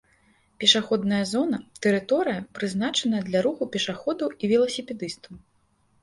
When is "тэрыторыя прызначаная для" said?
1.85-3.43